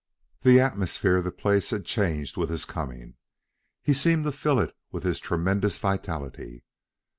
[0.41, 3.17] The atmosphere of the place changed with his coming.
[3.83, 6.63] He seemed to fill it with his tremendous vitality.